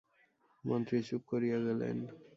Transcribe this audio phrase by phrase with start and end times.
[0.63, 1.97] মন্ত্রী চুপ করিয়া গেলেন।